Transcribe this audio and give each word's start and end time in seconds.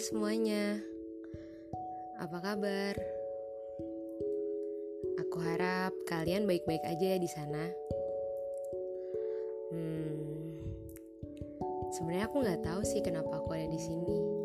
semuanya, 0.00 0.80
apa 2.16 2.40
kabar? 2.40 2.96
Aku 5.20 5.36
harap 5.44 5.92
kalian 6.08 6.48
baik-baik 6.48 6.80
aja 6.80 7.12
ya 7.12 7.18
di 7.20 7.28
sana. 7.28 7.68
Hmm, 9.68 10.16
sebenarnya 11.92 12.24
aku 12.24 12.36
nggak 12.40 12.64
tahu 12.64 12.80
sih 12.88 13.04
kenapa 13.04 13.36
aku 13.36 13.52
ada 13.52 13.68
di 13.68 13.76
sini. 13.76 14.35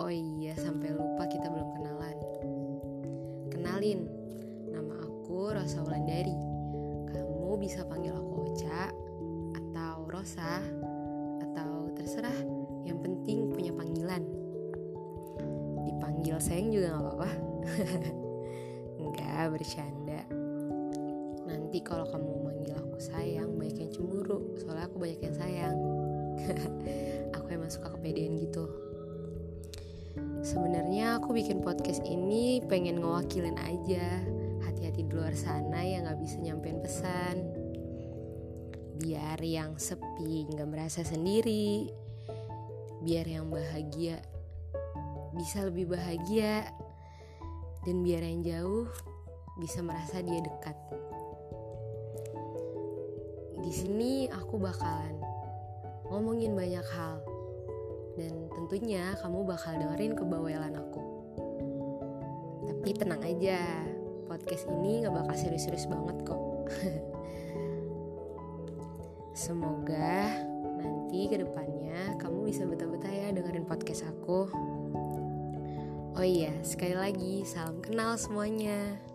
Oh 0.00 0.08
iya, 0.08 0.56
sampai 0.56 0.96
lupa 0.96 1.28
kita 1.28 1.44
belum 1.52 1.76
kenalan. 1.76 2.16
Kenalin, 3.52 4.08
nama 4.72 4.96
aku 4.96 5.52
Rosa 5.52 5.84
Wulandari. 5.84 6.32
Kamu 7.12 7.60
bisa 7.60 7.84
panggil 7.84 8.16
aku 8.16 8.48
Ocha 8.48 8.88
atau 9.52 10.08
Rosa 10.08 10.64
atau 11.44 11.92
terserah. 11.92 12.32
Yang 12.88 12.98
penting 13.04 13.52
punya 13.52 13.76
panggilan. 13.76 14.24
Dipanggil 15.84 16.40
sayang 16.40 16.72
juga 16.72 16.96
nggak 16.96 17.04
apa-apa. 17.04 17.30
Enggak, 19.04 19.52
bercanda. 19.52 20.24
Nanti 21.44 21.84
kalau 21.84 22.08
kamu 22.08 22.32
manggil 22.40 22.72
aku 22.72 22.96
sayang, 22.96 23.52
banyak 23.52 23.84
yang 23.84 23.92
cemburu. 23.92 24.48
Soalnya 24.64 24.88
aku 24.88 24.96
banyak 24.96 25.20
yang 25.20 25.36
sayang. 25.36 25.76
aku 27.36 27.46
emang 27.52 27.68
suka 27.68 27.92
kepedean 27.92 28.40
gitu. 28.40 28.89
Sebenarnya 30.40 31.20
aku 31.20 31.36
bikin 31.36 31.60
podcast 31.60 32.00
ini 32.08 32.64
pengen 32.64 33.04
ngewakilin 33.04 33.60
aja 33.60 34.24
hati-hati 34.64 35.04
di 35.04 35.12
luar 35.12 35.36
sana 35.36 35.84
yang 35.84 36.08
gak 36.08 36.16
bisa 36.16 36.40
nyampein 36.40 36.80
pesan. 36.80 37.44
Biar 38.96 39.36
yang 39.44 39.76
sepi 39.76 40.48
gak 40.48 40.64
merasa 40.64 41.04
sendiri. 41.04 41.92
Biar 43.04 43.28
yang 43.28 43.52
bahagia 43.52 44.16
bisa 45.36 45.60
lebih 45.68 45.92
bahagia. 45.92 46.72
Dan 47.84 48.00
biar 48.00 48.24
yang 48.24 48.40
jauh 48.40 48.88
bisa 49.60 49.84
merasa 49.84 50.24
dia 50.24 50.40
dekat. 50.40 50.76
Di 53.60 53.72
sini 53.76 54.24
aku 54.32 54.56
bakalan 54.56 55.20
ngomongin 56.08 56.56
banyak 56.56 56.84
hal 56.96 57.20
dan 58.20 58.32
tentunya 58.52 59.16
kamu 59.24 59.48
bakal 59.48 59.72
dengerin 59.80 60.12
kebawelan 60.12 60.76
aku. 60.76 61.00
Tapi 62.68 62.88
tenang 62.92 63.24
aja, 63.24 63.88
podcast 64.28 64.68
ini 64.68 65.00
gak 65.00 65.16
bakal 65.16 65.34
serius-serius 65.34 65.88
banget 65.88 66.20
kok. 66.28 66.40
Semoga 69.48 70.28
nanti 70.80 71.32
ke 71.32 71.40
depannya 71.40 72.20
kamu 72.20 72.52
bisa 72.52 72.68
betah-betah 72.68 73.08
ya 73.08 73.28
dengerin 73.32 73.64
podcast 73.64 74.04
aku. 74.04 74.52
Oh 76.20 76.26
iya, 76.26 76.52
sekali 76.60 76.92
lagi 76.92 77.48
salam 77.48 77.80
kenal 77.80 78.20
semuanya. 78.20 79.09